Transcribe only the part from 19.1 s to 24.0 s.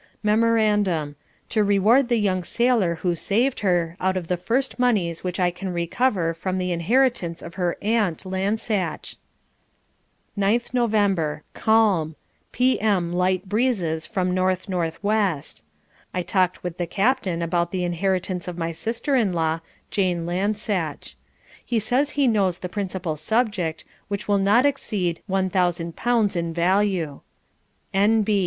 in law, Jane Lansache. He says he knows the principal subject,